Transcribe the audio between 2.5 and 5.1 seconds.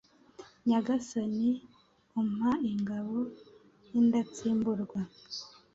ingabo y’indatsimburwa